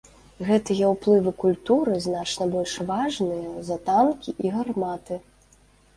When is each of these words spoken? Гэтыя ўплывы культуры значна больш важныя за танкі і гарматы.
Гэтыя 0.45 0.87
ўплывы 0.93 1.33
культуры 1.43 1.93
значна 2.07 2.47
больш 2.55 2.73
важныя 2.89 3.53
за 3.69 3.77
танкі 3.91 4.37
і 4.45 4.55
гарматы. 4.57 5.21